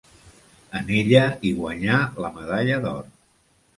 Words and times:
En 0.79 0.87
ella 1.01 1.21
hi 1.49 1.53
guanyà 1.59 1.99
la 2.25 2.33
medalla 2.39 2.81
d'or. 2.87 3.05